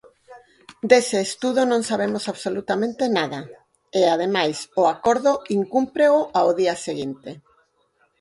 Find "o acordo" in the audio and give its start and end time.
4.81-5.31